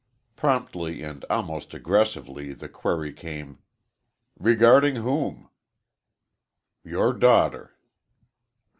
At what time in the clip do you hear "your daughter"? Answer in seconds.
6.83-7.77